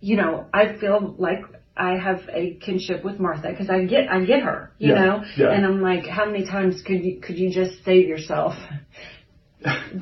you 0.00 0.16
know, 0.16 0.46
I 0.52 0.76
feel 0.78 1.14
like 1.18 1.42
I 1.76 1.96
have 1.96 2.20
a 2.30 2.54
kinship 2.56 3.04
with 3.04 3.18
Martha 3.18 3.48
because 3.50 3.70
I 3.70 3.84
get 3.84 4.08
I 4.10 4.24
get 4.24 4.42
her, 4.42 4.72
you 4.78 4.92
yeah, 4.92 5.04
know, 5.04 5.24
yeah. 5.36 5.52
and 5.52 5.64
I'm 5.64 5.80
like, 5.80 6.06
how 6.06 6.26
many 6.26 6.44
times 6.44 6.82
could 6.82 7.02
you 7.02 7.20
could 7.20 7.38
you 7.38 7.50
just 7.50 7.84
save 7.84 8.08
yourself 8.08 8.54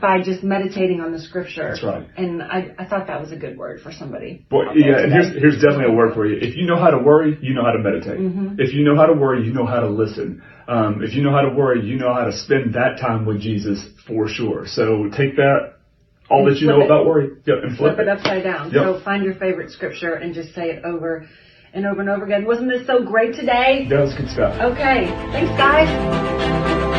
by 0.01 0.23
just 0.23 0.43
meditating 0.43 1.01
on 1.01 1.13
the 1.13 1.21
scripture. 1.21 1.69
That's 1.71 1.83
right. 1.83 2.09
And 2.17 2.43
I, 2.43 2.75
I 2.79 2.85
thought 2.87 3.07
that 3.09 3.21
was 3.21 3.33
a 3.33 3.37
good 3.37 3.57
word 3.59 3.81
for 3.81 3.93
somebody. 3.93 4.47
Boy, 4.49 4.65
yeah, 4.75 5.01
and 5.01 5.13
here's, 5.13 5.37
here's 5.37 5.55
definitely 5.57 5.93
a 5.93 5.97
word 5.97 6.15
for 6.15 6.27
you. 6.27 6.39
If 6.41 6.57
you 6.57 6.67
know 6.67 6.79
how 6.79 6.91
to 6.91 6.99
worry, 6.99 7.39
you 7.41 7.55
know 7.55 7.65
how 7.65 7.73
to 7.73 7.79
meditate. 7.79 8.19
Mm-hmm. 8.19 8.61
If 8.61 8.73
you 8.73 8.85
know 8.85 8.97
how 8.97 9.07
to 9.07 9.13
worry, 9.13 9.45
you 9.45 9.53
know 9.53 9.67
how 9.67 9.81
to 9.81 9.89
listen. 9.89 10.43
Um, 10.69 11.03
if 11.03 11.15
you 11.15 11.23
know 11.23 11.33
how 11.33 11.43
to 11.43 11.51
worry, 11.51 11.85
you 11.85 11.97
know 11.97 12.15
how 12.15 12.25
to 12.25 12.33
spend 12.33 12.75
that 12.75 12.99
time 13.01 13.27
with 13.27 13.41
Jesus 13.41 13.85
for 14.07 14.29
sure. 14.29 14.67
So 14.67 15.11
take 15.17 15.37
that, 15.37 15.75
all 16.31 16.47
and 16.47 16.55
that 16.55 16.61
you 16.61 16.69
know 16.69 16.81
it. 16.81 16.87
about 16.87 17.07
worry, 17.07 17.31
yep, 17.45 17.59
and 17.63 17.77
flip, 17.77 17.97
flip 17.97 17.99
it. 17.99 18.03
it 18.03 18.09
upside 18.09 18.45
down. 18.45 18.71
Yep. 18.71 18.83
So 18.83 19.01
find 19.05 19.25
your 19.25 19.35
favorite 19.35 19.71
scripture 19.71 20.15
and 20.15 20.33
just 20.35 20.55
say 20.55 20.71
it 20.71 20.85
over 20.85 21.27
and 21.73 21.87
over 21.87 22.01
and 22.01 22.11
over 22.11 22.25
again. 22.25 22.47
Wasn't 22.47 22.69
this 22.69 22.87
so 22.87 23.05
great 23.05 23.35
today? 23.35 23.87
That 23.91 24.01
was 24.01 24.15
good 24.15 24.29
stuff. 24.29 24.61
Okay. 24.61 25.07
Thanks, 25.33 25.51
guys. 25.59 26.90